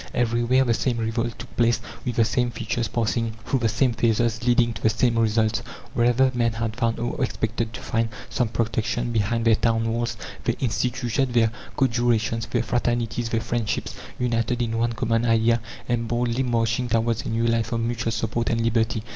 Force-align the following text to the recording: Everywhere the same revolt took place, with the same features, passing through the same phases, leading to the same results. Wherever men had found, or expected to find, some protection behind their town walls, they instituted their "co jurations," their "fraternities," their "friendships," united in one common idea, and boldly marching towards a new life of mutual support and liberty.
Everywhere 0.15 0.63
the 0.63 0.73
same 0.73 0.97
revolt 0.97 1.37
took 1.37 1.55
place, 1.55 1.79
with 2.03 2.15
the 2.15 2.25
same 2.25 2.49
features, 2.49 2.87
passing 2.87 3.33
through 3.45 3.59
the 3.59 3.69
same 3.69 3.93
phases, 3.93 4.43
leading 4.43 4.73
to 4.73 4.81
the 4.81 4.89
same 4.89 5.19
results. 5.19 5.59
Wherever 5.93 6.31
men 6.33 6.53
had 6.53 6.75
found, 6.75 6.97
or 6.97 7.23
expected 7.23 7.71
to 7.73 7.81
find, 7.81 8.09
some 8.27 8.47
protection 8.47 9.11
behind 9.11 9.45
their 9.45 9.53
town 9.53 9.87
walls, 9.93 10.17
they 10.45 10.53
instituted 10.53 11.35
their 11.35 11.51
"co 11.77 11.85
jurations," 11.85 12.47
their 12.49 12.63
"fraternities," 12.63 13.29
their 13.29 13.41
"friendships," 13.41 13.93
united 14.17 14.59
in 14.63 14.75
one 14.79 14.93
common 14.93 15.23
idea, 15.23 15.61
and 15.87 16.07
boldly 16.07 16.41
marching 16.41 16.87
towards 16.87 17.21
a 17.21 17.29
new 17.29 17.45
life 17.45 17.71
of 17.71 17.79
mutual 17.81 18.11
support 18.11 18.49
and 18.49 18.59
liberty. 18.61 19.03